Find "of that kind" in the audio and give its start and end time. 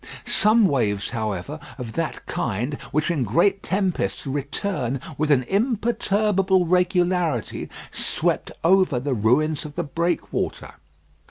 1.77-2.73